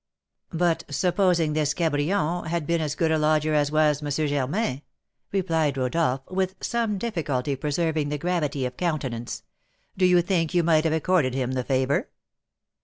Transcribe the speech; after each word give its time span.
"But, 0.51 0.83
supposing 0.89 1.53
this 1.53 1.75
Cabrion 1.75 2.47
had 2.47 2.65
been 2.65 2.81
as 2.81 2.95
good 2.95 3.11
a 3.11 3.19
lodger 3.19 3.53
as 3.53 3.71
was 3.71 4.01
M. 4.01 4.09
Germain," 4.09 4.81
replied 5.31 5.77
Rodolph, 5.77 6.21
with 6.27 6.55
some 6.59 6.97
difficulty 6.97 7.55
preserving 7.55 8.09
the 8.09 8.17
gravity 8.17 8.65
of 8.65 8.77
countenance, 8.77 9.43
"do 9.95 10.07
you 10.07 10.23
think 10.23 10.55
you 10.55 10.63
might 10.63 10.85
have 10.85 10.93
accorded 10.93 11.35
him 11.35 11.51
the 11.51 11.63
favour?" 11.63 12.09